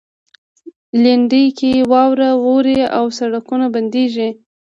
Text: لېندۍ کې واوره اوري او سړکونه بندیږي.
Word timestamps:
لېندۍ 1.03 1.45
کې 1.57 1.71
واوره 1.91 2.29
اوري 2.45 2.79
او 2.97 3.05
سړکونه 3.19 3.65
بندیږي. 3.73 4.29